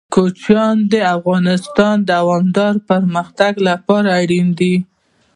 [0.13, 4.75] کوچیان د افغانستان د دوامداره پرمختګ لپاره اړین دي.